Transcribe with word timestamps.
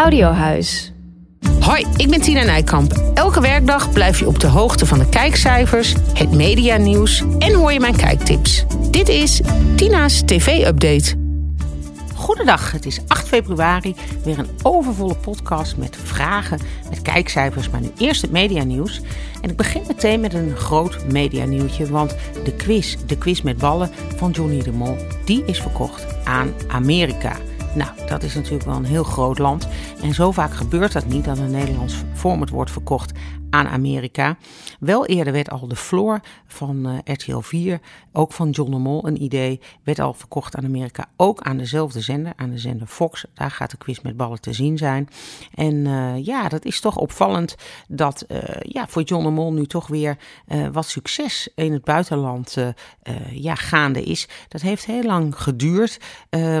Audiohuis. 0.00 0.92
Hoi, 1.60 1.86
ik 1.96 2.10
ben 2.10 2.20
Tina 2.20 2.42
Nijkamp. 2.42 2.92
Elke 3.14 3.40
werkdag 3.40 3.92
blijf 3.92 4.18
je 4.18 4.26
op 4.26 4.40
de 4.40 4.46
hoogte 4.46 4.86
van 4.86 4.98
de 4.98 5.08
kijkcijfers, 5.08 5.94
het 6.14 6.30
medianieuws 6.34 7.24
en 7.38 7.54
hoor 7.54 7.72
je 7.72 7.80
mijn 7.80 7.96
kijktips. 7.96 8.64
Dit 8.90 9.08
is 9.08 9.40
Tina's 9.76 10.22
TV-update. 10.24 11.14
Goedendag, 12.14 12.72
het 12.72 12.86
is 12.86 13.00
8 13.06 13.28
februari. 13.28 13.94
Weer 14.24 14.38
een 14.38 14.50
overvolle 14.62 15.14
podcast 15.14 15.76
met 15.76 15.96
vragen, 16.04 16.60
met 16.88 17.02
kijkcijfers, 17.02 17.70
maar 17.70 17.80
nu 17.80 17.90
eerst 17.98 18.22
het 18.22 18.30
medianieuws. 18.30 19.00
En 19.40 19.50
ik 19.50 19.56
begin 19.56 19.82
meteen 19.86 20.20
met 20.20 20.34
een 20.34 20.56
groot 20.56 21.04
medianieuwtje, 21.12 21.90
want 21.90 22.16
de 22.44 22.52
quiz, 22.52 22.96
de 23.06 23.18
quiz 23.18 23.40
met 23.40 23.58
ballen 23.58 23.90
van 24.16 24.30
Johnny 24.30 24.62
de 24.62 24.72
Mol, 24.72 24.96
die 25.24 25.44
is 25.44 25.60
verkocht 25.60 26.06
aan 26.24 26.52
Amerika. 26.68 27.36
Nou, 27.74 27.90
dat 28.06 28.22
is 28.22 28.34
natuurlijk 28.34 28.64
wel 28.64 28.76
een 28.76 28.84
heel 28.84 29.04
groot 29.04 29.38
land. 29.38 29.68
En 30.02 30.14
zo 30.14 30.30
vaak 30.32 30.54
gebeurt 30.54 30.92
dat 30.92 31.06
niet 31.06 31.24
dat 31.24 31.38
een 31.38 31.50
Nederlands 31.50 31.94
format 32.14 32.48
wordt 32.48 32.70
verkocht 32.70 33.12
aan 33.50 33.68
Amerika. 33.68 34.36
Wel 34.80 35.06
eerder 35.06 35.32
werd 35.32 35.50
al 35.50 35.68
de 35.68 35.76
floor 35.76 36.20
van 36.46 36.88
uh, 36.88 36.98
RTL 37.04 37.38
4, 37.38 37.80
ook 38.12 38.32
van 38.32 38.50
John 38.50 38.70
de 38.70 38.78
Mol, 38.78 39.06
een 39.06 39.22
idee, 39.22 39.60
werd 39.84 39.98
al 39.98 40.14
verkocht 40.14 40.56
aan 40.56 40.64
Amerika. 40.64 41.06
Ook 41.16 41.40
aan 41.40 41.56
dezelfde 41.56 42.00
zender, 42.00 42.32
aan 42.36 42.50
de 42.50 42.58
zender 42.58 42.86
Fox. 42.86 43.24
Daar 43.34 43.50
gaat 43.50 43.70
de 43.70 43.76
quiz 43.76 44.00
met 44.00 44.16
ballen 44.16 44.40
te 44.40 44.52
zien 44.52 44.78
zijn. 44.78 45.08
En 45.54 45.74
uh, 45.74 46.24
ja, 46.24 46.48
dat 46.48 46.64
is 46.64 46.80
toch 46.80 46.96
opvallend 46.96 47.54
dat 47.88 48.24
uh, 48.28 48.38
ja, 48.62 48.88
voor 48.88 49.02
John 49.02 49.24
de 49.24 49.30
Mol 49.30 49.52
nu 49.52 49.66
toch 49.66 49.86
weer 49.86 50.16
wat 50.72 50.86
succes 50.86 51.48
in 51.54 51.72
het 51.72 51.84
buitenland 51.84 52.56
ja, 53.30 53.54
gaande 53.54 54.02
is. 54.02 54.28
Dat 54.48 54.60
heeft 54.60 54.84
heel 54.84 55.02
lang 55.02 55.36
geduurd, 55.36 55.98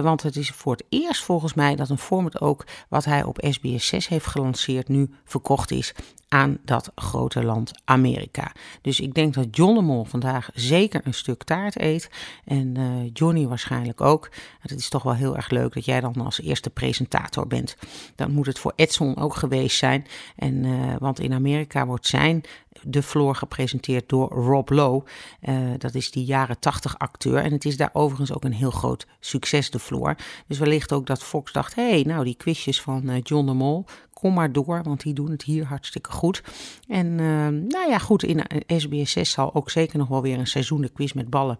want 0.02 0.22
het 0.22 0.36
is 0.36 0.50
voor 0.50 0.72
het 0.72 0.84
eerst 0.88 1.22
volgens 1.22 1.54
mij 1.54 1.76
dat 1.76 1.88
een 1.88 1.98
format 1.98 2.40
ook 2.40 2.66
wat 2.88 3.04
hij 3.04 3.22
op 3.22 3.38
SBS 3.50 3.86
6 3.86 4.08
heeft 4.08 4.26
gelanceerd 4.26 4.88
nu 4.88 5.10
verkocht 5.24 5.70
is 5.70 5.94
aan 6.32 6.58
dat 6.64 6.92
grote 6.94 7.44
land 7.44 7.72
Amerika. 7.84 8.52
Dus 8.82 9.00
ik 9.00 9.14
denk 9.14 9.34
dat 9.34 9.56
John 9.56 9.74
de 9.74 9.80
Mol 9.80 10.04
vandaag 10.04 10.50
zeker 10.54 11.00
een 11.04 11.14
stuk 11.14 11.42
taart 11.42 11.80
eet. 11.80 12.10
En 12.44 12.78
uh, 12.78 13.10
Johnny 13.12 13.46
waarschijnlijk 13.46 14.00
ook. 14.00 14.30
Het 14.60 14.70
is 14.70 14.88
toch 14.88 15.02
wel 15.02 15.14
heel 15.14 15.36
erg 15.36 15.50
leuk 15.50 15.74
dat 15.74 15.84
jij 15.84 16.00
dan 16.00 16.14
als 16.14 16.40
eerste 16.40 16.70
presentator 16.70 17.46
bent. 17.46 17.76
Dan 18.14 18.30
moet 18.30 18.46
het 18.46 18.58
voor 18.58 18.72
Edson 18.76 19.16
ook 19.16 19.34
geweest 19.34 19.76
zijn. 19.76 20.06
En, 20.36 20.64
uh, 20.64 20.94
want 20.98 21.20
in 21.20 21.32
Amerika 21.32 21.86
wordt 21.86 22.06
zijn 22.06 22.42
de 22.82 23.02
Floor 23.02 23.34
gepresenteerd 23.34 24.08
door 24.08 24.28
Rob 24.28 24.70
Lowe. 24.70 25.04
Uh, 25.42 25.70
dat 25.78 25.94
is 25.94 26.10
die 26.10 26.24
jaren 26.24 26.58
80 26.58 26.98
acteur. 26.98 27.36
En 27.36 27.52
het 27.52 27.64
is 27.64 27.76
daar 27.76 27.90
overigens 27.92 28.32
ook 28.32 28.44
een 28.44 28.52
heel 28.52 28.70
groot 28.70 29.06
succes, 29.20 29.70
de 29.70 29.78
Floor. 29.78 30.16
Dus 30.46 30.58
wellicht 30.58 30.92
ook 30.92 31.06
dat 31.06 31.22
Fox 31.22 31.52
dacht: 31.52 31.74
hé, 31.74 31.90
hey, 31.90 32.02
nou 32.02 32.24
die 32.24 32.36
quizjes 32.36 32.80
van 32.80 33.10
uh, 33.10 33.16
John 33.22 33.46
de 33.46 33.52
Mol. 33.52 33.84
Kom 34.12 34.34
maar 34.34 34.52
door, 34.52 34.82
want 34.82 35.02
die 35.02 35.14
doen 35.14 35.30
het 35.30 35.42
hier 35.42 35.64
hartstikke 35.64 36.10
goed. 36.10 36.42
En 36.88 37.06
uh, 37.06 37.48
nou 37.48 37.88
ja, 37.88 37.98
goed, 37.98 38.22
in 38.22 38.44
SBS 38.66 39.12
6 39.12 39.30
zal 39.30 39.54
ook 39.54 39.70
zeker 39.70 39.98
nog 39.98 40.08
wel 40.08 40.22
weer 40.22 40.38
een 40.38 40.46
seizoen 40.46 40.80
de 40.80 40.88
quiz 40.88 41.12
met 41.12 41.30
ballen 41.30 41.58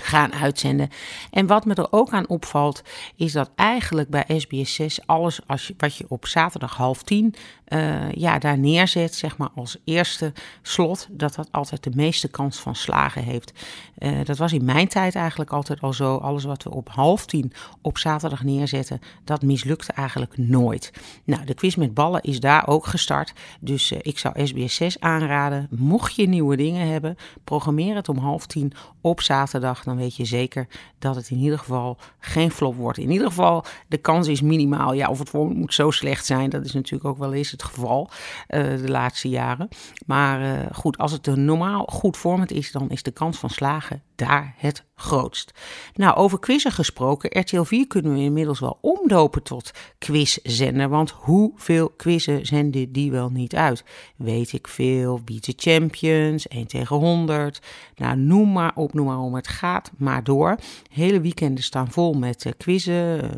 gaan 0.00 0.34
uitzenden. 0.34 0.88
En 1.30 1.46
wat 1.46 1.64
me 1.64 1.74
er 1.74 1.92
ook 1.92 2.10
aan 2.10 2.28
opvalt, 2.28 2.82
is 3.16 3.32
dat 3.32 3.50
eigenlijk 3.54 4.08
bij 4.08 4.24
SBS 4.36 4.74
6 4.74 5.06
alles 5.06 5.40
als 5.46 5.66
je, 5.66 5.74
wat 5.76 5.96
je 5.96 6.04
op 6.08 6.26
zaterdag 6.26 6.76
half 6.76 7.02
tien 7.02 7.34
uh, 7.68 8.12
ja, 8.12 8.38
daar 8.38 8.58
neerzet, 8.58 9.14
zeg 9.14 9.36
maar 9.36 9.48
als 9.54 9.76
eerste 9.84 10.32
slot, 10.62 11.08
dat 11.10 11.34
dat 11.34 11.48
altijd 11.50 11.84
de 11.84 11.90
meeste 11.94 12.28
kans 12.28 12.58
van 12.58 12.74
slagen 12.74 13.22
heeft. 13.22 13.52
Uh, 13.98 14.24
dat 14.24 14.38
was 14.38 14.52
in 14.52 14.64
mijn 14.64 14.88
tijd 14.88 15.14
eigenlijk 15.14 15.50
altijd 15.50 15.80
al 15.80 15.92
zo. 15.92 16.16
Alles 16.16 16.44
wat 16.44 16.62
we 16.62 16.70
op 16.70 16.88
half 16.88 17.26
tien 17.26 17.52
op 17.82 17.98
zaterdag 17.98 18.44
neerzetten, 18.44 19.00
dat 19.24 19.42
mislukte 19.42 19.92
eigenlijk 19.92 20.38
nooit. 20.38 20.92
Nou, 21.24 21.44
de 21.44 21.54
quiz 21.54 21.74
met 21.74 21.94
ballen 21.94 22.22
is 22.22 22.40
daar 22.40 22.66
ook 22.66 22.86
gestart. 22.86 23.32
Dus 23.60 23.92
uh, 23.92 23.98
ik 24.02 24.18
zou 24.18 24.46
SBS 24.46 24.74
6 24.74 25.00
aanraden, 25.00 25.68
mocht 25.70 26.14
je 26.14 26.28
nieuwe 26.28 26.56
dingen 26.56 26.88
hebben, 26.88 27.16
programmeer 27.44 27.94
het 27.94 28.08
om 28.08 28.18
half 28.18 28.46
tien 28.46 28.72
op 29.00 29.20
zaterdag 29.20 29.84
dan 29.88 29.96
weet 29.96 30.16
je 30.16 30.24
zeker 30.24 30.68
dat 30.98 31.14
het 31.14 31.30
in 31.30 31.38
ieder 31.38 31.58
geval 31.58 31.98
geen 32.18 32.50
flop 32.50 32.76
wordt. 32.76 32.98
In 32.98 33.10
ieder 33.10 33.26
geval, 33.26 33.64
de 33.88 33.98
kans 33.98 34.28
is 34.28 34.40
minimaal. 34.40 34.92
Ja, 34.92 35.08
of 35.08 35.18
het 35.18 35.32
moet 35.32 35.74
zo 35.74 35.90
slecht 35.90 36.26
zijn, 36.26 36.50
dat 36.50 36.64
is 36.64 36.72
natuurlijk 36.72 37.10
ook 37.10 37.18
wel 37.18 37.32
eens 37.32 37.50
het 37.50 37.62
geval 37.62 38.10
uh, 38.48 38.62
de 38.62 38.90
laatste 38.90 39.28
jaren. 39.28 39.68
Maar 40.06 40.42
uh, 40.42 40.66
goed, 40.72 40.98
als 40.98 41.12
het 41.12 41.26
een 41.26 41.44
normaal 41.44 41.84
goed 41.84 42.16
format 42.16 42.50
is, 42.50 42.72
dan 42.72 42.90
is 42.90 43.02
de 43.02 43.10
kans 43.10 43.38
van 43.38 43.50
slagen 43.50 44.02
daar 44.18 44.54
het 44.56 44.84
grootst. 44.94 45.52
Nou, 45.94 46.16
over 46.16 46.38
quizzen 46.38 46.72
gesproken, 46.72 47.40
RTL 47.40 47.62
4 47.62 47.86
kunnen 47.86 48.14
we 48.14 48.20
inmiddels 48.20 48.60
wel 48.60 48.78
omdopen 48.80 49.42
tot 49.42 49.70
quizzender. 49.98 50.88
Want 50.88 51.10
hoeveel 51.10 51.88
quizzen 51.88 52.46
zenden 52.46 52.92
die 52.92 53.10
wel 53.10 53.30
niet 53.30 53.54
uit? 53.54 53.84
Weet 54.16 54.52
ik 54.52 54.68
veel, 54.68 55.20
Beat 55.24 55.42
the 55.42 55.52
Champions, 55.56 56.48
1 56.48 56.66
tegen 56.66 56.96
100. 56.96 57.60
Nou, 57.96 58.16
noem 58.16 58.52
maar 58.52 58.72
op, 58.74 58.94
noem 58.94 59.06
maar 59.06 59.18
om. 59.18 59.34
Het 59.34 59.48
gaat 59.48 59.90
maar 59.96 60.24
door. 60.24 60.56
Hele 60.92 61.20
weekenden 61.20 61.64
staan 61.64 61.90
vol 61.90 62.12
met 62.12 62.44
uh, 62.44 62.52
quizzen. 62.56 63.24
Uh, 63.24 63.30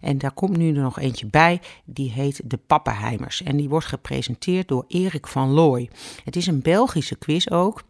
en 0.00 0.18
daar 0.18 0.32
komt 0.32 0.56
nu 0.56 0.68
er 0.74 0.82
nog 0.82 0.98
eentje 0.98 1.26
bij. 1.26 1.60
Die 1.84 2.10
heet 2.10 2.40
De 2.44 2.58
Pappenheimers. 2.66 3.42
En 3.42 3.56
die 3.56 3.68
wordt 3.68 3.86
gepresenteerd 3.86 4.68
door 4.68 4.84
Erik 4.88 5.26
van 5.26 5.50
Looy. 5.50 5.90
Het 6.24 6.36
is 6.36 6.46
een 6.46 6.62
Belgische 6.62 7.16
quiz 7.16 7.48
ook. 7.48 7.82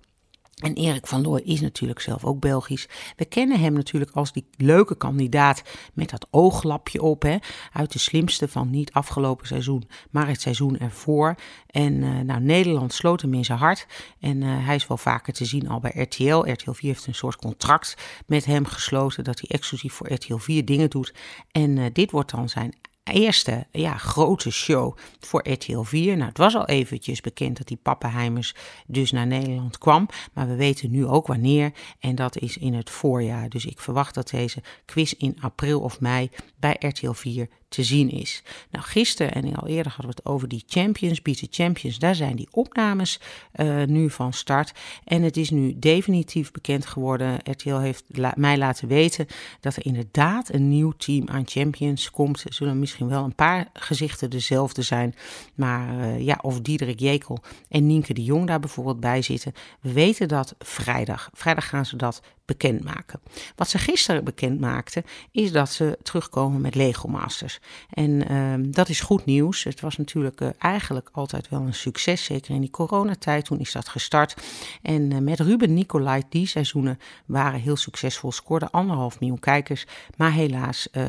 En 0.63 0.75
Erik 0.75 1.07
van 1.07 1.23
Looy 1.23 1.41
is 1.45 1.61
natuurlijk 1.61 2.01
zelf 2.01 2.25
ook 2.25 2.41
Belgisch. 2.41 2.89
We 3.17 3.25
kennen 3.25 3.61
hem 3.61 3.73
natuurlijk 3.73 4.11
als 4.11 4.33
die 4.33 4.47
leuke 4.57 4.97
kandidaat 4.97 5.63
met 5.95 6.11
dat 6.11 6.27
ooglapje 6.31 7.03
op. 7.03 7.23
Hè, 7.23 7.37
uit 7.73 7.93
de 7.93 7.99
slimste 7.99 8.49
van 8.49 8.71
niet 8.71 8.93
afgelopen 8.93 9.47
seizoen, 9.47 9.89
maar 10.11 10.29
het 10.29 10.41
seizoen 10.41 10.79
ervoor. 10.79 11.35
En 11.67 11.93
uh, 11.93 12.21
nou, 12.21 12.41
Nederland 12.41 12.93
sloot 12.93 13.23
hem 13.23 13.35
in 13.35 13.45
zijn 13.45 13.59
hart. 13.59 13.87
En 14.21 14.43
uh, 14.43 14.67
hij 14.67 14.75
is 14.75 14.87
wel 14.87 14.97
vaker 14.97 15.33
te 15.33 15.45
zien 15.45 15.69
al 15.69 15.81
bij 15.81 15.93
RTL. 15.95 16.51
RTL 16.51 16.71
4 16.71 16.89
heeft 16.89 17.07
een 17.07 17.15
soort 17.15 17.37
contract 17.37 17.97
met 18.27 18.45
hem 18.45 18.67
gesloten 18.67 19.25
dat 19.25 19.41
hij 19.41 19.49
exclusief 19.59 19.93
voor 19.93 20.13
RTL 20.13 20.37
4 20.37 20.65
dingen 20.65 20.91
doet. 20.91 21.15
En 21.51 21.77
uh, 21.77 21.85
dit 21.93 22.11
wordt 22.11 22.31
dan 22.31 22.49
zijn 22.49 22.75
eerste 23.13 23.67
ja, 23.73 23.97
grote 23.97 24.51
show 24.51 24.97
voor 25.21 25.49
RTL 25.49 25.81
4. 25.81 26.17
Nou, 26.17 26.29
het 26.29 26.39
was 26.39 26.55
al 26.55 26.67
eventjes 26.67 27.21
bekend 27.21 27.57
dat 27.57 27.67
die 27.67 27.79
Pappenheimers 27.83 28.55
dus 28.87 29.13
naar 29.13 29.27
Nederland 29.27 29.79
kwam. 29.79 30.09
Maar 30.33 30.49
we 30.49 30.57
weten 30.57 30.91
nu 30.91 31.07
ook 31.07 31.27
wanneer. 31.27 31.73
En 32.01 32.15
dat 32.15 32.37
is 32.37 32.57
in 32.57 32.75
het 32.75 32.91
voorjaar. 32.91 33.49
Dus 33.49 33.65
ik 33.65 33.81
verwacht 33.81 34.15
dat 34.15 34.31
deze 34.31 34.63
quiz 34.85 35.13
in 35.13 35.37
april 35.41 35.81
of 35.81 36.01
mei 36.01 36.31
bij 36.59 36.77
RTL 36.79 37.13
4 37.13 37.49
te 37.77 37.85
zien 37.85 38.11
is. 38.11 38.43
Nou, 38.71 38.85
gisteren 38.85 39.33
en 39.33 39.55
al 39.55 39.69
eerder 39.69 39.93
hadden 39.93 40.11
we 40.11 40.17
het 40.17 40.27
over 40.27 40.49
die 40.49 40.65
Champions, 40.67 41.23
Beat 41.23 41.39
the 41.39 41.47
Champions. 41.51 41.99
Daar 41.99 42.15
zijn 42.15 42.37
die 42.37 42.49
opnames 42.51 43.21
uh, 43.57 43.85
nu 43.85 44.11
van 44.11 44.33
start. 44.33 44.73
En 45.05 45.23
het 45.23 45.37
is 45.37 45.51
nu 45.51 45.79
definitief 45.79 46.51
bekend 46.51 46.87
geworden. 46.87 47.39
RTL 47.51 47.77
heeft 47.77 48.05
mij 48.35 48.59
laten 48.59 48.89
weten 48.89 49.27
dat 49.61 49.77
er 49.77 49.87
inderdaad 49.87 50.53
een 50.53 50.69
nieuw 50.69 50.91
team 50.91 51.29
aan 51.29 51.43
Champions 51.47 52.11
komt. 52.11 52.45
Er 52.45 52.55
zullen 52.55 52.79
misschien 52.79 53.09
wel 53.09 53.25
een 53.25 53.35
paar 53.35 53.69
gezichten 53.73 54.31
dezelfde 54.31 54.83
zijn. 54.83 55.15
Maar 55.55 55.95
uh, 55.95 56.21
ja, 56.21 56.39
of 56.43 56.61
Diederik 56.61 57.01
Jekel 57.01 57.39
en 57.69 57.87
Nienke 57.87 58.15
de 58.15 58.25
Jong 58.25 58.47
daar 58.47 58.61
bijvoorbeeld 58.61 59.01
bij 59.01 59.23
zitten. 59.23 59.53
We 59.81 59.93
weten 59.93 60.29
dat 60.29 60.55
vrijdag. 60.59 61.31
Vrijdag 61.33 61.69
gaan 61.69 61.87
ze 61.87 61.97
dat 61.97 62.23
bekendmaken. 62.47 63.21
Wat 63.57 63.69
ze 63.69 63.79
gisteren 63.79 64.25
bekend 64.25 64.61
maakten, 64.61 65.05
is 65.31 65.53
dat 65.53 65.71
ze 65.71 65.99
terugkomen 66.03 66.61
met 66.61 66.75
Lego 66.75 67.09
Masters. 67.09 67.61
En 67.91 68.33
uh, 68.33 68.55
dat 68.73 68.89
is 68.89 69.01
goed 69.01 69.25
nieuws. 69.25 69.65
Het 69.65 69.81
was 69.81 69.97
natuurlijk 69.97 70.41
uh, 70.41 70.49
eigenlijk 70.59 71.09
altijd 71.13 71.49
wel 71.49 71.61
een 71.61 71.75
succes, 71.75 72.25
zeker 72.25 72.55
in 72.55 72.61
die 72.61 72.71
coronatijd. 72.71 73.45
Toen 73.45 73.59
is 73.59 73.73
dat 73.73 73.89
gestart. 73.89 74.35
En 74.83 75.11
uh, 75.11 75.19
met 75.19 75.41
Ruben 75.41 75.75
Nicolai, 75.75 76.23
die 76.29 76.47
seizoenen 76.47 76.99
waren 77.27 77.61
heel 77.61 77.77
succesvol, 77.77 78.33
scoorde 78.33 78.71
anderhalf 78.71 79.21
miljoen 79.21 79.39
kijkers. 79.39 79.87
Maar 80.17 80.33
helaas 80.33 80.89
uh, 80.93 81.05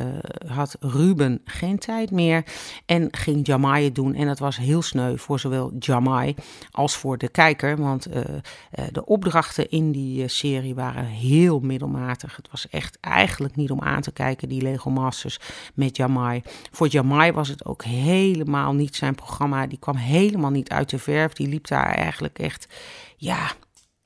had 0.47 0.77
Ruben 0.79 1.41
geen 1.45 1.79
tijd 1.79 2.11
meer 2.11 2.43
en 2.85 3.07
ging 3.11 3.47
Jamai 3.47 3.91
doen. 3.91 4.13
En 4.13 4.27
dat 4.27 4.39
was 4.39 4.57
heel 4.57 4.81
sneu 4.81 5.17
voor 5.17 5.39
zowel 5.39 5.73
Jamai 5.79 6.35
als 6.71 6.95
voor 6.95 7.17
de 7.17 7.29
kijker, 7.29 7.77
want 7.77 8.07
de 8.91 9.05
opdrachten 9.05 9.69
in 9.69 9.91
die 9.91 10.27
serie 10.27 10.75
waren 10.75 11.05
heel 11.05 11.25
heel 11.27 11.59
middelmatig. 11.59 12.35
Het 12.35 12.47
was 12.51 12.69
echt 12.69 12.97
eigenlijk 13.01 13.55
niet 13.55 13.71
om 13.71 13.81
aan 13.81 14.01
te 14.01 14.11
kijken, 14.11 14.49
die 14.49 14.61
Lego 14.61 14.89
Masters 14.89 15.39
met 15.73 15.97
Jamai. 15.97 16.41
Voor 16.71 16.87
Jamai 16.87 17.31
was 17.31 17.47
het 17.47 17.65
ook 17.65 17.83
helemaal 17.83 18.73
niet 18.73 18.95
zijn 18.95 19.15
programma. 19.15 19.67
Die 19.67 19.79
kwam 19.79 19.95
helemaal 19.95 20.51
niet 20.51 20.69
uit 20.69 20.89
de 20.89 20.99
verf. 20.99 21.33
Die 21.33 21.47
liep 21.47 21.67
daar 21.67 21.93
eigenlijk 21.93 22.39
echt, 22.39 22.67
ja, 23.17 23.51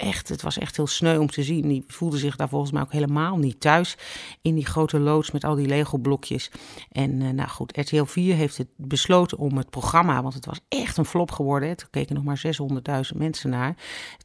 echt, 0.02 0.30
het 0.30 0.42
was 0.42 0.58
echt 0.58 0.76
heel 0.76 0.88
sneu 0.88 1.18
om 1.18 1.30
te 1.30 1.44
zien. 1.44 1.68
Die 1.68 1.84
voelde 1.88 2.18
zich 2.18 2.36
daar 2.36 2.50
volgens 2.50 2.72
mij 2.72 2.82
ook 2.82 2.92
helemaal 2.92 3.38
niet 3.38 3.60
thuis 3.60 3.98
in 4.42 4.56
die 4.56 4.66
grote 4.66 5.00
loods 5.00 5.32
met 5.32 5.44
al 5.44 5.56
die 5.56 5.68
Lego-blokjes. 5.68 6.52
En 6.92 7.22
uh, 7.22 7.30
nou 7.30 7.50
goed, 7.50 7.78
RTL 7.78 8.04
4 8.04 8.36
heeft 8.36 8.58
het 8.58 8.68
besloten 8.76 9.38
om 9.38 9.58
het 9.58 9.70
programma, 9.70 10.22
want 10.22 10.34
het 10.34 10.46
was 10.46 10.60
echt 10.68 10.98
een 10.98 11.06
flop 11.06 11.32
geworden. 11.32 11.70
Er 11.70 11.88
keken 11.90 12.16
nog 12.16 12.24
maar 12.24 12.42
600.000 13.12 13.18
mensen 13.18 13.50
naar. 13.50 13.76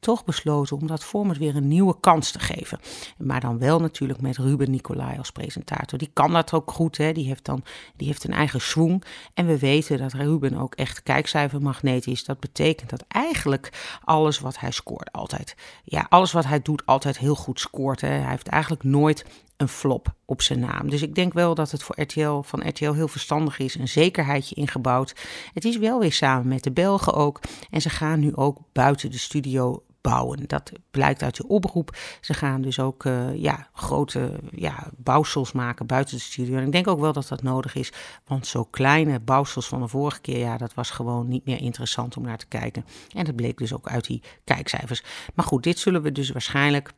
Toch 0.01 0.25
besloten 0.25 0.77
om 0.77 0.87
dat 0.87 1.05
format 1.05 1.39
weer 1.39 1.57
een 1.57 1.69
nieuwe 1.69 2.01
kans 2.01 2.31
te 2.31 2.39
geven. 2.39 2.79
Maar 3.19 3.41
dan 3.41 3.59
wel 3.59 3.81
natuurlijk 3.81 4.21
met 4.21 4.37
Ruben 4.37 4.71
Nicolai 4.71 5.19
als 5.19 5.31
presentator. 5.31 5.99
Die 5.99 6.11
kan 6.13 6.33
dat 6.33 6.53
ook 6.53 6.71
goed, 6.71 6.97
hè? 6.97 7.13
Die 7.13 7.27
heeft 7.27 7.45
dan 7.45 7.63
die 7.97 8.07
heeft 8.07 8.25
een 8.25 8.33
eigen 8.33 8.61
swing. 8.61 9.05
En 9.35 9.47
we 9.47 9.59
weten 9.59 9.99
dat 9.99 10.13
Ruben 10.13 10.55
ook 10.57 10.75
echt 10.75 11.03
kijkcijfermagneet 11.03 12.07
is. 12.07 12.25
Dat 12.25 12.41
betekent 12.41 12.91
dat 12.91 13.05
eigenlijk 13.09 13.99
alles 14.05 14.39
wat 14.39 14.59
hij 14.59 14.71
scoort 14.71 15.13
altijd 15.13 15.55
ja, 15.85 16.07
alles 16.09 16.33
wat 16.33 16.45
hij 16.45 16.63
doet 16.63 16.87
altijd 16.87 17.19
heel 17.19 17.35
goed 17.35 17.61
scoort. 17.61 18.01
Hè. 18.01 18.09
Hij 18.09 18.31
heeft 18.31 18.49
eigenlijk 18.49 18.83
nooit 18.83 19.25
een 19.57 19.69
flop 19.69 20.15
op 20.25 20.43
zijn 20.43 20.59
naam. 20.59 20.91
Dus 20.91 21.03
ik 21.03 21.15
denk 21.15 21.33
wel 21.33 21.55
dat 21.55 21.71
het 21.71 21.83
voor 21.83 22.01
RTL 22.01 22.41
van 22.41 22.69
RTL 22.69 22.93
heel 22.93 23.09
verstandig 23.09 23.59
is, 23.59 23.75
een 23.75 23.89
zekerheidje 23.89 24.55
ingebouwd. 24.55 25.15
Het 25.55 25.65
is 25.65 25.79
wel 25.79 25.99
weer 25.99 26.13
samen 26.13 26.49
met 26.49 26.63
de 26.63 26.73
Belgen 26.73 27.15
ook. 27.15 27.41
En 27.71 27.81
ze 27.81 27.91
gaan 27.91 28.21
nu 28.21 28.37
ook 28.37 28.59
buiten 28.73 29.11
de 29.11 29.19
studio 29.19 29.83
bouwen. 30.09 30.47
Dat 30.47 30.73
blijkt 30.91 31.23
uit 31.23 31.37
de 31.37 31.49
oproep. 31.49 31.97
Ze 32.21 32.35
gaan 32.35 32.63
dus 32.63 32.81
ook 32.81 33.05
uh, 33.05 33.35
ja, 33.35 33.69
grote 33.73 34.33
ja, 34.51 34.91
bouwsels 34.97 35.53
maken 35.53 35.87
buiten 35.87 36.17
de 36.17 36.23
studio. 36.23 36.57
En 36.57 36.67
ik 36.67 36.73
denk 36.73 36.89
ook 36.89 37.01
wel 37.01 37.13
dat 37.13 37.29
dat 37.29 37.43
nodig 37.43 37.75
is, 37.75 37.93
want 38.25 38.47
zo 38.47 38.65
kleine 38.65 39.21
bouwsels 39.21 39.69
van 39.69 39.81
de 39.81 39.89
vorige 39.89 40.21
keer, 40.21 40.39
ja, 40.39 40.57
dat 40.57 40.75
was 40.75 40.91
gewoon 40.91 41.29
niet 41.29 41.45
meer 41.45 41.61
interessant 41.61 42.17
om 42.17 42.23
naar 42.23 42.39
te 42.39 42.47
kijken. 42.47 42.85
En 43.15 43.25
dat 43.25 43.37
bleek 43.37 43.59
dus 43.59 43.73
ook 43.73 43.89
uit 43.89 44.07
die 44.07 44.23
kijkcijfers. 44.45 45.03
Maar 45.35 45.45
goed, 45.45 45.63
dit 45.63 45.79
zullen 45.79 46.03
we 46.03 46.13
dus 46.13 46.31
waarschijnlijk 46.31 46.93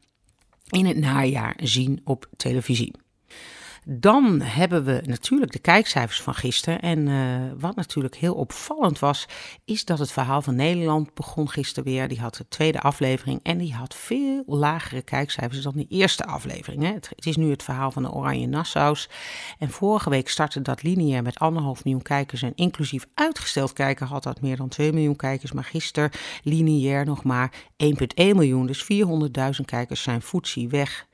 in 0.69 0.87
het 0.87 0.97
najaar 0.97 1.55
zien 1.63 2.01
op 2.05 2.29
televisie. 2.37 2.95
Dan 3.91 4.41
hebben 4.41 4.85
we 4.85 5.03
natuurlijk 5.07 5.53
de 5.53 5.59
kijkcijfers 5.59 6.23
van 6.23 6.35
gisteren. 6.35 6.81
En 6.81 7.07
uh, 7.07 7.41
wat 7.59 7.77
natuurlijk 7.77 8.17
heel 8.17 8.35
opvallend 8.35 8.99
was, 8.99 9.27
is 9.65 9.85
dat 9.85 9.99
het 9.99 10.13
verhaal 10.13 10.43
van 10.43 10.55
Nederland 10.55 11.15
begon 11.15 11.49
gisteren 11.49 11.85
weer. 11.85 12.09
Die 12.09 12.21
had 12.21 12.35
de 12.35 12.49
tweede 12.49 12.81
aflevering 12.81 13.41
en 13.43 13.59
die 13.59 13.75
had 13.75 13.95
veel 13.95 14.43
lagere 14.47 15.03
kijkcijfers 15.03 15.63
dan 15.63 15.73
de 15.77 15.87
eerste 15.89 16.25
aflevering. 16.25 16.83
Hè. 16.83 16.93
Het, 16.93 17.27
is 17.27 17.37
nu 17.37 17.51
het 17.51 17.63
verhaal 17.63 17.91
van 17.91 18.03
de 18.03 18.13
Oranje 18.13 18.47
Nassau's. 18.47 19.09
En 19.59 19.71
vorige 19.71 20.11
week 20.11 20.29
startte 20.29 20.63
dat 20.63 20.83
lineair 20.83 21.23
met 21.23 21.39
anderhalf 21.39 21.85
miljoen 21.85 22.03
kijkers. 22.03 22.43
En 22.43 22.53
inclusief 22.55 23.07
uitgesteld 23.15 23.73
kijken 23.73 24.07
had 24.07 24.23
dat 24.23 24.41
meer 24.41 24.57
dan 24.57 24.69
2 24.69 24.93
miljoen 24.93 25.17
kijkers. 25.17 25.53
Maar 25.53 25.65
gisteren 25.65 26.11
lineair 26.43 27.05
nog 27.05 27.25
maar 27.25 27.53
1,1 27.85 27.89
miljoen. 28.17 28.67
Dus 28.67 28.83
400.000 28.83 29.65
kijkers 29.65 30.03
zijn 30.03 30.23
voetzie 30.23 30.69
weg. 30.69 31.07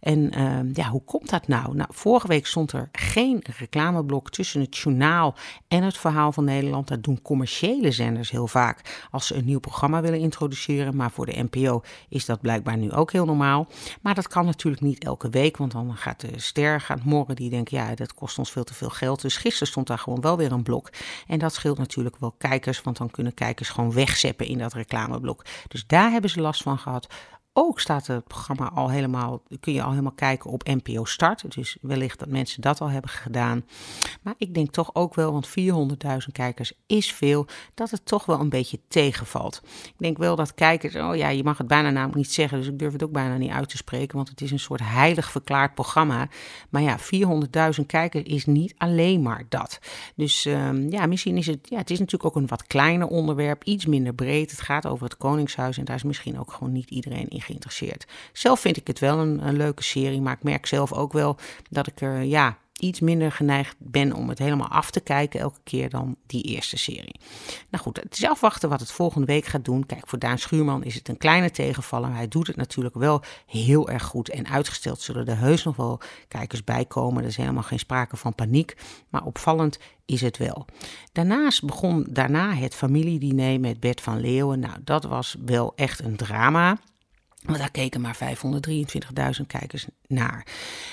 En 0.00 0.38
uh, 0.38 0.74
ja, 0.74 0.88
hoe 0.88 1.04
komt 1.04 1.30
dat 1.30 1.48
nou? 1.48 1.74
Nou, 1.74 1.88
vorige 1.92 2.26
week 2.26 2.46
stond 2.46 2.72
er 2.72 2.88
geen 2.92 3.44
reclameblok 3.58 4.30
tussen 4.30 4.60
het 4.60 4.76
journaal 4.76 5.34
en 5.68 5.82
het 5.82 5.98
verhaal 5.98 6.32
van 6.32 6.44
Nederland. 6.44 6.88
Dat 6.88 7.02
doen 7.02 7.22
commerciële 7.22 7.90
zenders 7.90 8.30
heel 8.30 8.46
vaak 8.46 9.06
als 9.10 9.26
ze 9.26 9.34
een 9.34 9.44
nieuw 9.44 9.58
programma 9.58 10.00
willen 10.00 10.18
introduceren. 10.18 10.96
Maar 10.96 11.10
voor 11.10 11.26
de 11.26 11.46
NPO 11.50 11.82
is 12.08 12.24
dat 12.26 12.40
blijkbaar 12.40 12.76
nu 12.76 12.92
ook 12.92 13.12
heel 13.12 13.24
normaal. 13.24 13.66
Maar 14.02 14.14
dat 14.14 14.28
kan 14.28 14.44
natuurlijk 14.44 14.82
niet 14.82 15.04
elke 15.04 15.30
week, 15.30 15.56
want 15.56 15.72
dan 15.72 15.96
gaat 15.96 16.20
de 16.20 16.40
ster, 16.40 16.80
gaat 16.80 17.04
morgen, 17.04 17.36
die 17.36 17.50
denkt, 17.50 17.70
ja, 17.70 17.94
dat 17.94 18.14
kost 18.14 18.38
ons 18.38 18.50
veel 18.50 18.64
te 18.64 18.74
veel 18.74 18.90
geld. 18.90 19.20
Dus 19.20 19.36
gisteren 19.36 19.68
stond 19.68 19.86
daar 19.86 19.98
gewoon 19.98 20.20
wel 20.20 20.36
weer 20.36 20.52
een 20.52 20.62
blok. 20.62 20.90
En 21.26 21.38
dat 21.38 21.54
scheelt 21.54 21.78
natuurlijk 21.78 22.16
wel 22.18 22.34
kijkers, 22.38 22.82
want 22.82 22.96
dan 22.96 23.10
kunnen 23.10 23.34
kijkers 23.34 23.68
gewoon 23.68 23.92
wegzeppen 23.92 24.46
in 24.46 24.58
dat 24.58 24.72
reclameblok. 24.72 25.44
Dus 25.68 25.86
daar 25.86 26.10
hebben 26.10 26.30
ze 26.30 26.40
last 26.40 26.62
van 26.62 26.78
gehad 26.78 27.06
ook 27.60 27.80
staat 27.80 28.06
het 28.06 28.26
programma 28.26 28.70
al 28.74 28.90
helemaal, 28.90 29.42
kun 29.60 29.72
je 29.72 29.82
al 29.82 29.90
helemaal 29.90 30.12
kijken 30.12 30.50
op 30.50 30.66
NPO 30.66 31.04
Start. 31.04 31.54
Dus 31.54 31.76
wellicht 31.80 32.18
dat 32.18 32.28
mensen 32.28 32.60
dat 32.60 32.80
al 32.80 32.90
hebben 32.90 33.10
gedaan. 33.10 33.64
Maar 34.22 34.34
ik 34.36 34.54
denk 34.54 34.70
toch 34.70 34.94
ook 34.94 35.14
wel, 35.14 35.32
want 35.32 35.48
400.000 35.48 36.32
kijkers 36.32 36.72
is 36.86 37.12
veel, 37.12 37.46
dat 37.74 37.90
het 37.90 38.06
toch 38.06 38.26
wel 38.26 38.40
een 38.40 38.48
beetje 38.48 38.80
tegenvalt. 38.88 39.60
Ik 39.84 39.94
denk 39.96 40.18
wel 40.18 40.36
dat 40.36 40.54
kijkers, 40.54 40.96
oh 40.96 41.16
ja, 41.16 41.28
je 41.28 41.44
mag 41.44 41.58
het 41.58 41.66
bijna 41.66 41.90
namelijk 41.90 42.16
niet 42.16 42.32
zeggen, 42.32 42.58
dus 42.58 42.66
ik 42.66 42.78
durf 42.78 42.92
het 42.92 43.02
ook 43.02 43.12
bijna 43.12 43.36
niet 43.36 43.50
uit 43.50 43.68
te 43.68 43.76
spreken, 43.76 44.16
want 44.16 44.28
het 44.28 44.40
is 44.40 44.50
een 44.50 44.58
soort 44.58 44.80
heilig 44.82 45.30
verklaard 45.30 45.74
programma. 45.74 46.28
Maar 46.68 46.82
ja, 46.82 46.98
400.000 47.80 47.86
kijkers 47.86 48.24
is 48.24 48.46
niet 48.46 48.74
alleen 48.76 49.22
maar 49.22 49.44
dat. 49.48 49.78
Dus 50.14 50.44
um, 50.44 50.90
ja, 50.90 51.06
misschien 51.06 51.36
is 51.36 51.46
het, 51.46 51.68
ja, 51.68 51.78
het 51.78 51.90
is 51.90 51.98
natuurlijk 51.98 52.36
ook 52.36 52.42
een 52.42 52.48
wat 52.48 52.66
kleiner 52.66 53.08
onderwerp, 53.08 53.64
iets 53.64 53.86
minder 53.86 54.14
breed. 54.14 54.50
Het 54.50 54.60
gaat 54.60 54.86
over 54.86 55.04
het 55.04 55.16
Koningshuis 55.16 55.78
en 55.78 55.84
daar 55.84 55.96
is 55.96 56.02
misschien 56.02 56.38
ook 56.38 56.52
gewoon 56.52 56.72
niet 56.72 56.90
iedereen 56.90 57.28
in 57.28 57.40
geïnteresseerd. 57.48 58.06
Zelf 58.32 58.60
vind 58.60 58.76
ik 58.76 58.86
het 58.86 58.98
wel 58.98 59.18
een, 59.18 59.56
leuke 59.56 59.82
serie, 59.82 60.20
maar 60.20 60.32
ik 60.32 60.42
merk 60.42 60.66
zelf 60.66 60.92
ook 60.92 61.12
wel 61.12 61.36
dat 61.70 61.86
ik 61.86 62.00
er 62.00 62.22
ja, 62.22 62.58
iets 62.78 63.00
minder 63.00 63.32
geneigd 63.32 63.76
ben 63.78 64.12
om 64.12 64.28
het 64.28 64.38
helemaal 64.38 64.68
af 64.68 64.90
te 64.90 65.00
kijken 65.00 65.40
elke 65.40 65.60
keer 65.64 65.90
dan 65.90 66.16
die 66.26 66.42
eerste 66.42 66.76
serie. 66.76 67.20
Nou 67.70 67.84
goed, 67.84 67.96
het 67.96 68.16
is 68.16 68.28
afwachten 68.28 68.68
wat 68.68 68.80
het 68.80 68.90
volgende 68.90 69.26
week 69.26 69.44
gaat 69.44 69.64
doen. 69.64 69.86
Kijk, 69.86 70.06
voor 70.06 70.18
Daan 70.18 70.38
Schuurman 70.38 70.84
is 70.84 70.94
het 70.94 71.08
een 71.08 71.16
kleine 71.16 71.50
tegenvaller. 71.50 72.14
Hij 72.14 72.28
doet 72.28 72.46
het 72.46 72.56
natuurlijk 72.56 72.94
wel 72.94 73.22
heel 73.46 73.88
erg 73.88 74.02
goed. 74.02 74.30
En 74.30 74.48
uitgesteld 74.48 75.00
zullen 75.00 75.26
er 75.26 75.38
heus 75.38 75.64
nog 75.64 75.76
wel 75.76 76.00
kijkers 76.28 76.64
bij 76.64 76.84
komen. 76.84 77.22
Er 77.22 77.28
is 77.28 77.36
helemaal 77.36 77.62
geen 77.62 77.78
sprake 77.78 78.16
van 78.16 78.34
paniek. 78.34 78.76
Maar 79.08 79.24
opvallend 79.24 79.78
is 80.06 80.20
het 80.20 80.36
wel. 80.36 80.66
Daarnaast 81.12 81.64
begon 81.64 82.06
daarna 82.10 82.54
het 82.54 82.74
familiediner 82.74 83.60
met 83.60 83.80
Bert 83.80 84.00
van 84.00 84.20
Leeuwen. 84.20 84.60
Nou, 84.60 84.74
dat 84.84 85.04
was 85.04 85.36
wel 85.44 85.72
echt 85.76 86.04
een 86.04 86.16
drama. 86.16 86.78
Want 87.44 87.58
daar 87.58 87.70
keken 87.70 88.00
maar 88.00 88.18
523.000 89.40 89.46
kijkers 89.46 89.86
naar. 90.06 90.46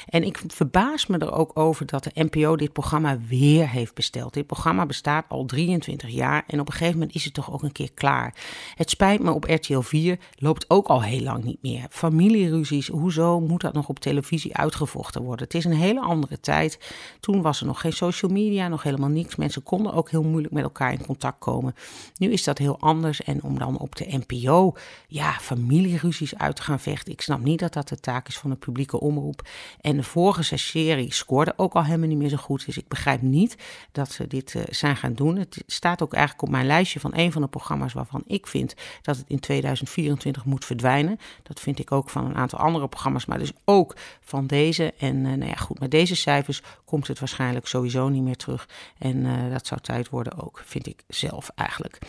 En 0.05 0.23
ik 0.23 0.41
verbaas 0.47 1.07
me 1.07 1.17
er 1.17 1.33
ook 1.33 1.59
over 1.59 1.85
dat 1.85 2.03
de 2.03 2.11
NPO 2.13 2.55
dit 2.55 2.73
programma 2.73 3.19
weer 3.27 3.69
heeft 3.69 3.93
besteld. 3.93 4.33
Dit 4.33 4.47
programma 4.47 4.85
bestaat 4.85 5.25
al 5.27 5.45
23 5.45 6.09
jaar 6.09 6.43
en 6.47 6.59
op 6.59 6.67
een 6.67 6.73
gegeven 6.73 6.93
moment 6.93 7.15
is 7.15 7.25
het 7.25 7.33
toch 7.33 7.51
ook 7.51 7.63
een 7.63 7.71
keer 7.71 7.91
klaar. 7.93 8.35
Het 8.75 8.89
spijt 8.89 9.21
me, 9.21 9.31
op 9.31 9.43
RTL 9.43 9.79
4 9.79 10.19
loopt 10.35 10.69
ook 10.69 10.87
al 10.87 11.03
heel 11.03 11.21
lang 11.21 11.43
niet 11.43 11.61
meer. 11.61 11.85
Familieruzies, 11.89 12.87
hoezo 12.87 13.39
moet 13.39 13.61
dat 13.61 13.73
nog 13.73 13.89
op 13.89 13.99
televisie 13.99 14.55
uitgevochten 14.55 15.21
worden? 15.21 15.45
Het 15.45 15.55
is 15.55 15.65
een 15.65 15.73
hele 15.73 16.01
andere 16.01 16.39
tijd. 16.39 16.79
Toen 17.19 17.41
was 17.41 17.59
er 17.59 17.65
nog 17.65 17.81
geen 17.81 17.93
social 17.93 18.31
media, 18.31 18.67
nog 18.67 18.83
helemaal 18.83 19.09
niks. 19.09 19.35
Mensen 19.35 19.63
konden 19.63 19.93
ook 19.93 20.09
heel 20.09 20.23
moeilijk 20.23 20.53
met 20.53 20.63
elkaar 20.63 20.91
in 20.91 21.05
contact 21.05 21.39
komen. 21.39 21.75
Nu 22.17 22.31
is 22.31 22.43
dat 22.43 22.57
heel 22.57 22.79
anders 22.79 23.23
en 23.23 23.43
om 23.43 23.59
dan 23.59 23.77
op 23.77 23.95
de 23.95 24.21
NPO, 24.27 24.73
ja, 25.07 25.31
familieruzies 25.31 26.34
uit 26.37 26.55
te 26.55 26.61
gaan 26.61 26.79
vechten. 26.79 27.13
Ik 27.13 27.21
snap 27.21 27.39
niet 27.39 27.59
dat 27.59 27.73
dat 27.73 27.87
de 27.87 27.99
taak 27.99 28.27
is 28.27 28.37
van 28.37 28.49
de 28.49 28.55
publieke 28.55 28.99
omroep. 28.99 29.47
En 29.81 29.97
de 29.97 30.03
vorige 30.03 30.57
serie 30.57 31.13
scoorde 31.13 31.53
ook 31.55 31.73
al 31.73 31.83
helemaal 31.83 32.07
niet 32.07 32.17
meer 32.17 32.29
zo 32.29 32.37
goed. 32.37 32.65
Dus 32.65 32.77
ik 32.77 32.87
begrijp 32.87 33.21
niet 33.21 33.57
dat 33.91 34.11
ze 34.11 34.27
dit 34.27 34.53
uh, 34.53 34.63
zijn 34.69 34.97
gaan 34.97 35.13
doen. 35.13 35.37
Het 35.37 35.63
staat 35.67 36.01
ook 36.01 36.13
eigenlijk 36.13 36.43
op 36.43 36.49
mijn 36.49 36.65
lijstje 36.65 36.99
van 36.99 37.11
een 37.13 37.31
van 37.31 37.41
de 37.41 37.47
programma's 37.47 37.93
waarvan 37.93 38.23
ik 38.27 38.47
vind 38.47 38.75
dat 39.01 39.17
het 39.17 39.25
in 39.27 39.39
2024 39.39 40.45
moet 40.45 40.65
verdwijnen. 40.65 41.19
Dat 41.43 41.59
vind 41.59 41.79
ik 41.79 41.91
ook 41.91 42.09
van 42.09 42.25
een 42.25 42.35
aantal 42.35 42.59
andere 42.59 42.87
programma's, 42.87 43.25
maar 43.25 43.39
dus 43.39 43.51
ook 43.65 43.95
van 44.21 44.47
deze. 44.47 44.93
En 44.97 45.15
uh, 45.15 45.33
nou 45.33 45.49
ja, 45.49 45.55
goed, 45.55 45.79
met 45.79 45.91
deze 45.91 46.15
cijfers 46.15 46.61
komt 46.85 47.07
het 47.07 47.19
waarschijnlijk 47.19 47.67
sowieso 47.67 48.09
niet 48.09 48.23
meer 48.23 48.35
terug. 48.35 48.67
En 48.97 49.17
uh, 49.17 49.51
dat 49.51 49.67
zou 49.67 49.81
tijd 49.81 50.09
worden 50.09 50.43
ook, 50.43 50.61
vind 50.65 50.87
ik 50.87 51.03
zelf 51.07 51.49
eigenlijk. 51.55 51.99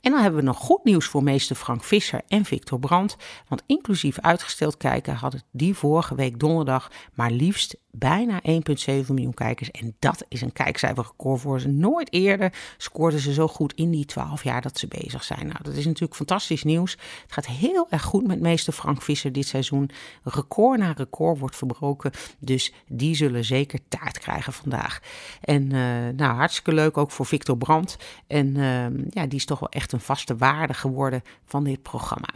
En 0.00 0.10
dan 0.10 0.20
hebben 0.20 0.40
we 0.40 0.46
nog 0.46 0.58
goed 0.58 0.84
nieuws 0.84 1.06
voor 1.06 1.22
meester 1.22 1.56
Frank 1.56 1.84
Visser 1.84 2.20
en 2.28 2.44
Victor 2.44 2.78
Brandt. 2.78 3.16
Want 3.48 3.62
inclusief 3.72 4.18
uitgesteld 4.18 4.76
kijken 4.76 5.14
had 5.14 5.32
het 5.32 5.44
die 5.50 5.74
vorige 5.74 6.14
week 6.14 6.38
donderdag 6.38 6.90
maar 7.14 7.30
liefst 7.30 7.76
bijna 7.90 8.40
1,7 8.42 8.52
miljoen 8.86 9.34
kijkers. 9.34 9.70
En 9.70 9.96
dat 9.98 10.24
is 10.28 10.40
een 10.40 10.52
kijkcijferrecord 10.52 11.40
voor 11.40 11.60
ze. 11.60 11.68
Nooit 11.68 12.12
eerder 12.12 12.52
scoorden 12.76 13.20
ze 13.20 13.32
zo 13.32 13.48
goed 13.48 13.72
in 13.74 13.90
die 13.90 14.04
12 14.04 14.44
jaar 14.44 14.62
dat 14.62 14.78
ze 14.78 14.86
bezig 14.86 15.24
zijn. 15.24 15.46
Nou, 15.46 15.58
dat 15.62 15.74
is 15.74 15.84
natuurlijk 15.84 16.14
fantastisch 16.14 16.62
nieuws. 16.62 16.92
Het 17.22 17.32
gaat 17.32 17.46
heel 17.46 17.86
erg 17.90 18.02
goed 18.02 18.26
met 18.26 18.40
meester 18.40 18.72
Frank 18.72 19.02
Visser 19.02 19.32
dit 19.32 19.46
seizoen. 19.46 19.90
Record 20.22 20.78
na 20.78 20.92
record 20.96 21.38
wordt 21.38 21.56
verbroken. 21.56 22.12
Dus 22.38 22.72
die 22.88 23.14
zullen 23.14 23.44
zeker 23.44 23.78
taart 23.88 24.18
krijgen 24.18 24.52
vandaag. 24.52 25.00
En 25.40 25.62
uh, 25.62 26.08
nou, 26.16 26.34
hartstikke 26.34 26.72
leuk 26.72 26.96
ook 26.96 27.10
voor 27.10 27.26
Victor 27.26 27.56
Brandt. 27.56 27.96
En 28.26 28.46
uh, 28.46 28.86
ja, 29.10 29.26
die 29.26 29.38
is 29.38 29.44
toch 29.44 29.58
wel 29.58 29.68
echt 29.68 29.92
een 29.92 30.00
vaste 30.00 30.36
waarde 30.36 30.74
geworden 30.74 31.22
van 31.44 31.64
dit 31.64 31.82
programma. 31.82 32.28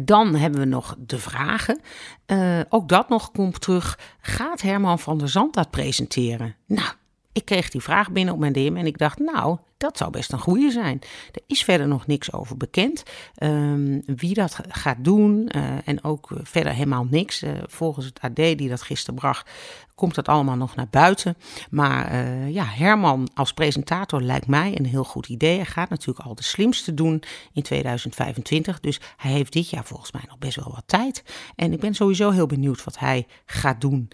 Dan 0.00 0.34
hebben 0.34 0.60
we 0.60 0.66
nog 0.66 0.96
de 0.98 1.18
vragen. 1.18 1.80
Uh, 2.26 2.60
ook 2.68 2.88
dat 2.88 3.08
nog 3.08 3.30
komt 3.30 3.60
terug. 3.60 3.98
Gaat 4.20 4.60
Herman 4.60 4.98
van 4.98 5.18
der 5.18 5.28
Zand 5.28 5.54
dat 5.54 5.70
presenteren? 5.70 6.54
Nou, 6.66 6.88
ik 7.32 7.44
kreeg 7.44 7.70
die 7.70 7.80
vraag 7.80 8.10
binnen 8.10 8.34
op 8.34 8.40
mijn 8.40 8.52
DM 8.52 8.76
en 8.76 8.86
ik 8.86 8.98
dacht, 8.98 9.18
nou, 9.18 9.58
dat 9.86 9.96
zou 9.96 10.10
best 10.10 10.32
een 10.32 10.38
goede 10.38 10.70
zijn. 10.70 10.98
Er 11.32 11.42
is 11.46 11.64
verder 11.64 11.88
nog 11.88 12.06
niks 12.06 12.32
over 12.32 12.56
bekend. 12.56 13.02
Ehm, 13.34 14.00
wie 14.06 14.34
dat 14.34 14.58
gaat 14.68 15.04
doen 15.04 15.48
en 15.84 16.04
ook 16.04 16.28
verder 16.42 16.72
helemaal 16.72 17.06
niks. 17.10 17.44
volgens 17.66 18.06
het 18.06 18.20
AD 18.20 18.34
die 18.34 18.68
dat 18.68 18.82
gisteren 18.82 19.14
bracht, 19.14 19.50
komt 19.96 20.14
dat 20.14 20.28
allemaal 20.28 20.56
nog 20.56 20.74
naar 20.74 20.88
buiten. 20.90 21.36
Maar 21.70 22.12
uh, 22.12 22.50
ja, 22.50 22.64
Herman 22.64 23.28
als 23.34 23.52
presentator 23.52 24.22
lijkt 24.22 24.46
mij 24.46 24.78
een 24.78 24.86
heel 24.86 25.04
goed 25.04 25.28
idee. 25.28 25.56
Hij 25.56 25.64
gaat 25.64 25.88
natuurlijk 25.88 26.26
al 26.26 26.34
de 26.34 26.42
slimste 26.42 26.94
doen 26.94 27.22
in 27.52 27.62
2025. 27.62 28.80
Dus 28.80 29.00
hij 29.16 29.30
heeft 29.30 29.52
dit 29.52 29.70
jaar 29.70 29.84
volgens 29.84 30.12
mij 30.12 30.22
nog 30.28 30.38
best 30.38 30.56
wel 30.56 30.72
wat 30.74 30.82
tijd. 30.86 31.22
En 31.54 31.72
ik 31.72 31.80
ben 31.80 31.94
sowieso 31.94 32.30
heel 32.30 32.46
benieuwd 32.46 32.84
wat 32.84 32.98
hij 32.98 33.26
gaat 33.46 33.80
doen 33.80 34.08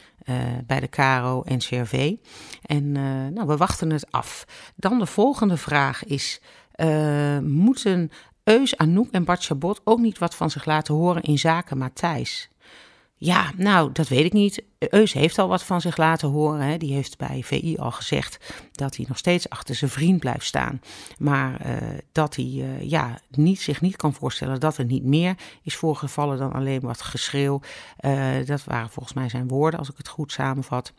bij 0.66 0.80
de 0.80 0.88
Caro 0.88 1.42
en 1.42 1.58
CRV. 1.58 2.14
En 2.62 2.92
nou, 3.32 3.46
we 3.46 3.56
wachten 3.56 3.90
het 3.90 4.10
af. 4.10 4.44
Dan 4.76 4.98
de 4.98 5.06
volgende 5.06 5.56
vraag 5.62 6.04
is: 6.04 6.40
moeten 7.42 8.10
Eus, 8.44 8.76
Anouk 8.76 9.10
en 9.10 9.24
Bart 9.24 9.80
ook 9.84 9.98
niet 9.98 10.18
wat 10.18 10.34
van 10.34 10.50
zich 10.50 10.64
laten 10.64 10.94
horen 10.94 11.22
in 11.22 11.38
zaken 11.38 11.78
Matthijs? 11.78 12.50
Ja, 13.24 13.52
nou, 13.56 13.92
dat 13.92 14.08
weet 14.08 14.24
ik 14.24 14.32
niet. 14.32 14.62
Eus 14.78 15.12
heeft 15.12 15.38
al 15.38 15.48
wat 15.48 15.62
van 15.62 15.80
zich 15.80 15.96
laten 15.96 16.28
horen. 16.28 16.60
Hè. 16.60 16.76
Die 16.76 16.94
heeft 16.94 17.18
bij 17.18 17.42
VI 17.44 17.76
al 17.76 17.90
gezegd 17.90 18.52
dat 18.72 18.96
hij 18.96 19.04
nog 19.08 19.18
steeds 19.18 19.48
achter 19.48 19.74
zijn 19.74 19.90
vriend 19.90 20.20
blijft 20.20 20.46
staan. 20.46 20.80
Maar 21.18 21.66
uh, 21.66 21.76
dat 22.12 22.36
hij 22.36 22.44
uh, 22.44 22.82
ja, 22.90 23.20
niet, 23.30 23.60
zich 23.60 23.80
niet 23.80 23.96
kan 23.96 24.14
voorstellen 24.14 24.60
dat 24.60 24.78
er 24.78 24.84
niet 24.84 25.04
meer 25.04 25.34
is 25.62 25.76
voorgevallen 25.76 26.38
dan 26.38 26.52
alleen 26.52 26.80
wat 26.80 27.02
geschreeuw. 27.02 27.60
Dat 28.44 28.64
waren 28.64 28.90
volgens 28.90 29.14
mij 29.14 29.28
zijn 29.28 29.48
woorden, 29.48 29.78
als 29.78 29.90
ik 29.90 29.96
het 29.96 30.08
goed 30.08 30.32
samenvat. 30.32 30.92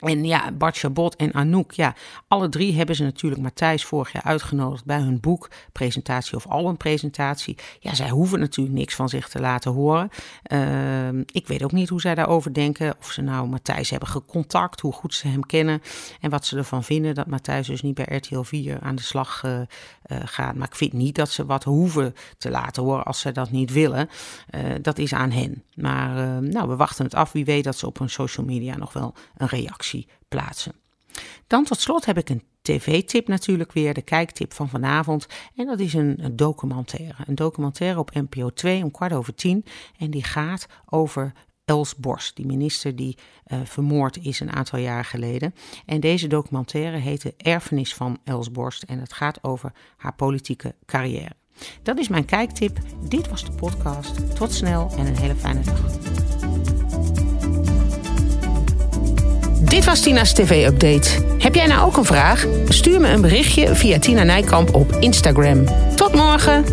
En 0.00 0.24
ja, 0.24 0.52
Bart 0.52 0.78
Chabot 0.78 1.16
en 1.16 1.34
Anouk, 1.34 1.72
ja, 1.72 1.94
alle 2.28 2.48
drie 2.48 2.76
hebben 2.76 2.96
ze 2.96 3.02
natuurlijk 3.02 3.42
Matthijs 3.42 3.84
vorig 3.84 4.12
jaar 4.12 4.22
uitgenodigd 4.22 4.84
bij 4.84 4.98
hun 4.98 5.20
boek, 5.20 5.50
presentatie 5.72 6.36
of 6.36 6.46
albumpresentatie. 6.46 7.56
Ja, 7.80 7.94
zij 7.94 8.08
hoeven 8.08 8.40
natuurlijk 8.40 8.76
niks 8.76 8.94
van 8.94 9.08
zich 9.08 9.28
te 9.28 9.40
laten 9.40 9.72
horen. 9.72 10.08
Uh, 10.52 11.08
ik 11.08 11.46
weet 11.46 11.62
ook 11.62 11.72
niet 11.72 11.88
hoe 11.88 12.00
zij 12.00 12.14
daarover 12.14 12.54
denken, 12.54 12.94
of 12.98 13.10
ze 13.10 13.22
nou 13.22 13.48
Matthijs 13.48 13.90
hebben 13.90 14.08
gecontact, 14.08 14.80
hoe 14.80 14.92
goed 14.92 15.14
ze 15.14 15.28
hem 15.28 15.46
kennen 15.46 15.82
en 16.20 16.30
wat 16.30 16.46
ze 16.46 16.56
ervan 16.56 16.84
vinden 16.84 17.14
dat 17.14 17.26
Matthijs 17.26 17.66
dus 17.66 17.82
niet 17.82 17.94
bij 17.94 18.16
RTL 18.16 18.40
4 18.40 18.80
aan 18.80 18.94
de 18.94 19.02
slag 19.02 19.42
uh, 19.44 19.52
uh, 19.60 19.66
gaat. 20.24 20.54
Maar 20.54 20.68
ik 20.68 20.76
vind 20.76 20.92
niet 20.92 21.14
dat 21.14 21.30
ze 21.30 21.46
wat 21.46 21.64
hoeven 21.64 22.14
te 22.38 22.50
laten 22.50 22.82
horen 22.82 23.04
als 23.04 23.20
ze 23.20 23.32
dat 23.32 23.50
niet 23.50 23.72
willen. 23.72 24.08
Uh, 24.54 24.60
dat 24.82 24.98
is 24.98 25.14
aan 25.14 25.30
hen. 25.30 25.62
Maar 25.74 26.16
ehm, 26.16 26.48
nou, 26.48 26.68
we 26.68 26.76
wachten 26.76 27.04
het 27.04 27.14
af. 27.14 27.32
Wie 27.32 27.44
weet 27.44 27.64
dat 27.64 27.76
ze 27.76 27.86
op 27.86 27.98
hun 27.98 28.10
social 28.10 28.46
media 28.46 28.76
nog 28.76 28.92
wel 28.92 29.14
een 29.36 29.48
reactie 29.48 29.89
plaatsen. 30.28 30.74
Dan 31.46 31.64
tot 31.64 31.80
slot 31.80 32.04
heb 32.04 32.18
ik 32.18 32.28
een 32.28 32.42
tv-tip 32.62 33.28
natuurlijk 33.28 33.72
weer, 33.72 33.94
de 33.94 34.02
kijktip 34.02 34.52
van 34.52 34.68
vanavond. 34.68 35.26
En 35.56 35.66
dat 35.66 35.80
is 35.80 35.94
een, 35.94 36.32
documentaire. 36.32 37.24
Een 37.26 37.34
documentaire 37.34 37.98
op 37.98 38.14
NPO 38.14 38.50
2 38.50 38.82
om 38.82 38.90
kwart 38.90 39.12
over 39.12 39.34
tien. 39.34 39.64
En 39.98 40.10
die 40.10 40.24
gaat 40.24 40.66
over 40.86 41.32
Els 41.64 41.96
Borst, 41.96 42.36
die 42.36 42.46
minister 42.46 42.96
die 42.96 43.18
uh, 43.46 43.60
vermoord 43.64 44.24
is 44.24 44.40
een 44.40 44.52
aantal 44.52 44.78
jaar 44.78 45.04
geleden. 45.04 45.54
En 45.86 46.00
deze 46.00 46.26
documentaire 46.26 46.96
heet 46.96 47.22
De 47.22 47.34
Erfenis 47.36 47.94
van 47.94 48.18
Els 48.24 48.50
Borst. 48.50 48.82
En 48.82 48.98
het 48.98 49.12
gaat 49.12 49.44
over 49.44 49.72
haar 49.96 50.14
politieke 50.14 50.74
carrière. 50.86 51.32
Dat 51.82 51.98
is 51.98 52.08
mijn 52.08 52.24
kijktip. 52.24 52.78
Dit 53.08 53.28
was 53.28 53.44
de 53.44 53.52
podcast. 53.52 54.36
Tot 54.36 54.52
snel 54.52 54.90
en 54.96 55.06
een 55.06 55.16
hele 55.16 55.36
fijne 55.36 55.60
dag. 55.60 56.09
Dit 59.70 59.84
was 59.84 60.00
Tina's 60.00 60.32
TV-update. 60.32 61.08
Heb 61.38 61.54
jij 61.54 61.66
nou 61.66 61.86
ook 61.86 61.96
een 61.96 62.04
vraag? 62.04 62.46
Stuur 62.68 63.00
me 63.00 63.08
een 63.08 63.20
berichtje 63.20 63.74
via 63.74 63.98
Tina 63.98 64.22
Nijkamp 64.22 64.74
op 64.74 64.96
Instagram. 65.00 65.64
Tot 65.94 66.14
morgen! 66.14 66.64